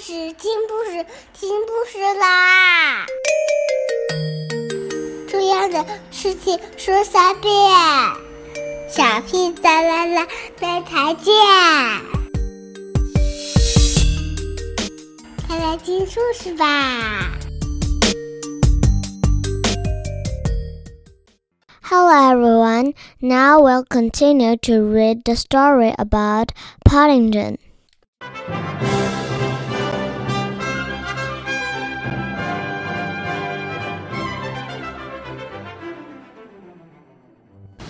[0.00, 3.04] 事，听故事，听故事啦！
[5.28, 7.52] 重要的事情说三遍，
[8.88, 10.28] 小屁哒啦啦，
[10.60, 11.34] 明天见！
[15.48, 17.32] 快来听故事吧
[21.82, 22.94] ！Hello everyone.
[23.18, 26.50] Now we'll continue to read the story about
[26.84, 27.56] Paddington.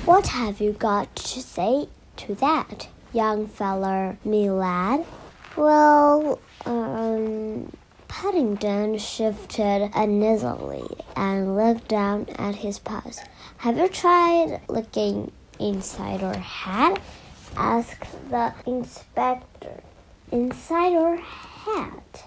[0.09, 1.87] What have you got to say
[2.17, 5.05] to that, young feller, me lad?
[5.55, 7.71] Well, um,
[8.09, 13.21] Paddington shifted uneasily and looked down at his paws.
[13.59, 17.03] Have you tried looking inside your hat?
[17.55, 19.83] asked the inspector.
[20.33, 22.25] Inside your hat?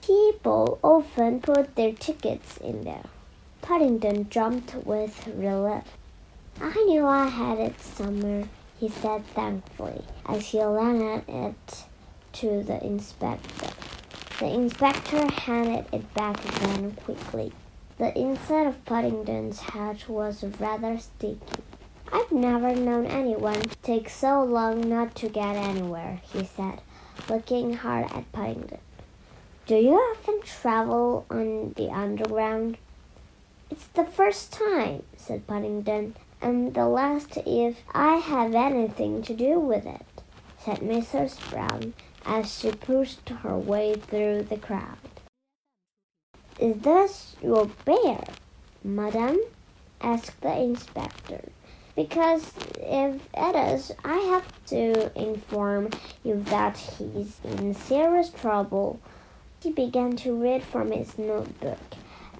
[0.00, 3.04] People often put their tickets in there.
[3.60, 5.84] Paddington jumped with relief.
[6.60, 11.84] I knew I had it somewhere, he said thankfully, as he handed it
[12.34, 13.68] to the inspector.
[14.38, 17.52] The inspector handed it back again quickly.
[17.98, 21.38] The inside of Paddington's hat was rather sticky.
[22.12, 26.80] I've never known anyone take so long not to get anywhere, he said,
[27.28, 28.80] looking hard at Paddington.
[29.66, 32.76] Do you often travel on the underground?
[33.70, 39.60] It's the first time, said Paddington, and the last if I have anything to do
[39.60, 40.06] with it,
[40.58, 41.38] said Mrs.
[41.50, 41.94] Brown
[42.26, 44.98] as she pushed her way through the crowd.
[46.58, 48.24] Is this your bear,
[48.84, 49.40] madam?
[50.00, 51.48] asked the inspector.
[51.94, 55.90] Because if it is, I have to inform
[56.24, 58.98] you that he's in serious trouble.
[59.60, 61.78] He began to read from his notebook.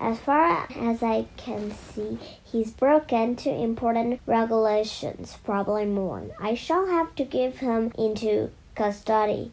[0.02, 6.24] As far as I can see, he's broken two important regulations, probably more.
[6.40, 9.52] I shall have to give him into custody.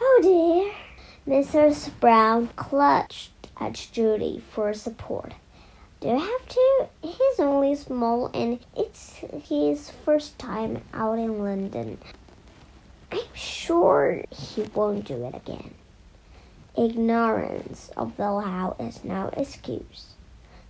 [0.00, 0.72] Oh dear!
[1.26, 1.90] Mrs.
[1.98, 5.34] Brown clutched at Judy for support.
[5.98, 6.88] Do you have to?
[7.02, 9.14] He's only small and it's
[9.48, 11.98] his first time out in London.
[13.10, 15.74] I'm sure he won't do it again.
[16.78, 20.14] Ignorance of the law is no excuse,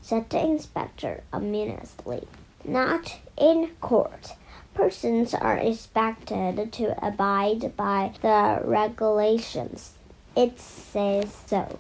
[0.00, 2.26] said the inspector ominously.
[2.64, 4.32] Not in court.
[4.72, 9.98] Persons are expected to abide by the regulations.
[10.34, 11.78] It says so.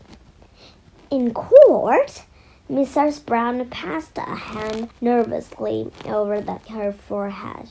[1.10, 2.24] In court?
[2.70, 3.24] Mrs.
[3.24, 7.70] Brown passed a hand nervously over the, her forehead.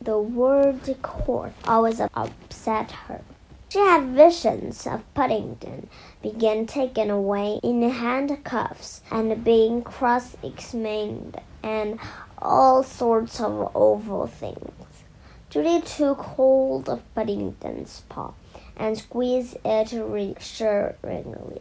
[0.00, 3.20] The word court always upset her.
[3.68, 5.88] She had visions of Paddington
[6.22, 11.98] being taken away in handcuffs and being cross examined and
[12.38, 15.02] all sorts of awful things.
[15.50, 18.34] Judy took hold of Paddington's paw
[18.76, 21.60] and squeezed it reassuringly.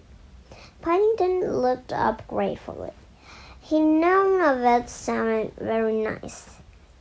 [0.81, 2.91] Paddington looked up gratefully.
[3.59, 6.49] He knew of it sounded very nice.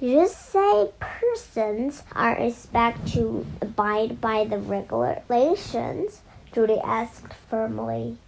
[0.00, 6.20] You say persons are expected to abide by the regulations?
[6.52, 8.18] Judy asked firmly.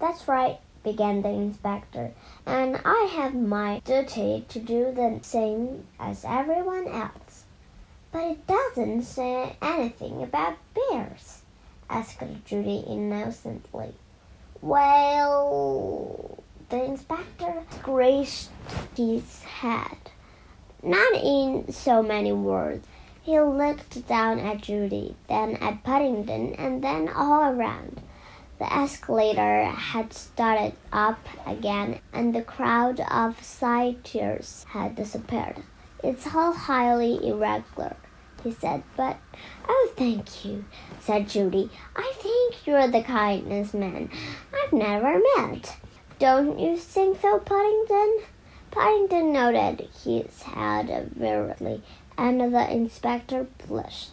[0.00, 2.10] That's right, began the inspector,
[2.44, 7.44] and I have my duty to do the same as everyone else.
[8.10, 11.42] But it doesn't say anything about bears,
[11.88, 13.94] asked Judy innocently.
[14.60, 16.39] Well,
[16.70, 18.48] the inspector scratched
[18.96, 19.98] his head.
[20.82, 22.86] Not in so many words.
[23.22, 28.00] He looked down at Judy, then at Paddington, and then all around.
[28.58, 35.62] The escalator had started up again, and the crowd of sightseers had disappeared.
[36.02, 37.96] It's all highly irregular,
[38.42, 39.18] he said, but
[39.68, 40.64] oh, thank you,
[41.00, 41.70] said Judy.
[41.96, 44.08] I think you're the kindest man
[44.54, 45.76] I've never met.
[46.20, 48.18] Don't you think so, Paddington?
[48.70, 51.82] Paddington nodded his head wearily,
[52.18, 54.10] and the inspector blushed.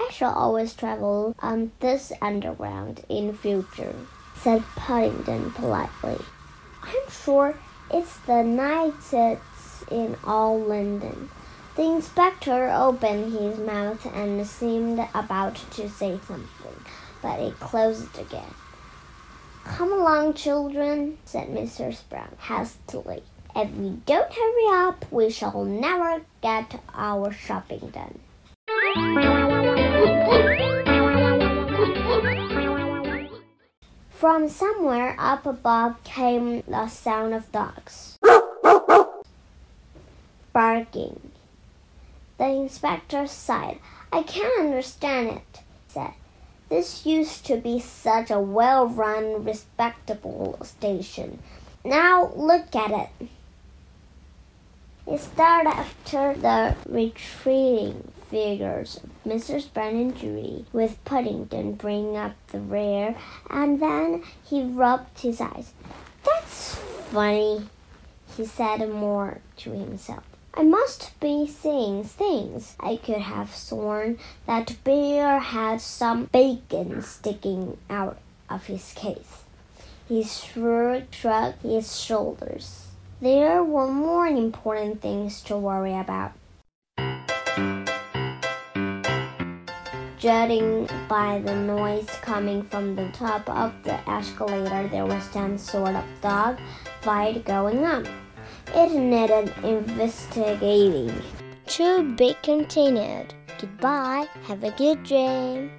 [0.00, 3.94] I shall always travel on this underground in future,
[4.34, 6.18] said Paddington politely.
[6.82, 7.56] I'm sure
[7.88, 9.42] it's the nicest
[9.92, 11.30] in all London.
[11.76, 16.84] The inspector opened his mouth and seemed about to say something,
[17.22, 18.54] but it closed again.
[19.64, 22.02] Come along, children, said Mrs.
[22.08, 23.22] Brown hastily.
[23.54, 28.18] If we don't hurry up, we shall never get our shopping done.
[34.10, 38.18] From somewhere up above came the sound of dogs
[40.52, 41.32] barking.
[42.38, 43.78] The inspector sighed.
[44.12, 45.60] I can't understand it.
[46.72, 51.38] This used to be such a well run, respectable station.
[51.84, 53.28] Now look at it.
[55.04, 59.70] He stared after the retreating figures of Mrs.
[59.70, 63.16] Brown and Judy, with Paddington bringing up the rear,
[63.50, 65.74] and then he rubbed his eyes.
[66.24, 66.76] That's
[67.10, 67.68] funny,
[68.34, 70.31] he said more to himself.
[70.54, 72.76] I must be seeing things.
[72.78, 78.18] I could have sworn that Bear had some bacon sticking out
[78.50, 79.44] of his case.
[80.08, 81.14] He shrugged
[81.62, 82.88] his shoulders.
[83.22, 86.32] There were more important things to worry about.
[90.18, 95.96] Judging by the noise coming from the top of the escalator, there was some sort
[95.96, 96.58] of dog
[97.00, 98.06] fight going on.
[98.68, 101.12] It needed investigating.
[101.66, 103.34] To be continued.
[103.60, 104.26] Goodbye.
[104.44, 105.70] Have a good dream.